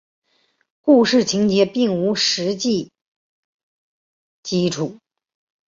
[0.81, 2.89] 故事情节并无史实
[4.47, 4.97] 基础。